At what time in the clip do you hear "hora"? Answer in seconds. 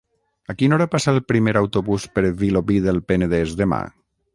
0.77-0.87